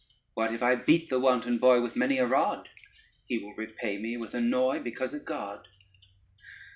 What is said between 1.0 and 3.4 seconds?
the wanton boy With many a rod? He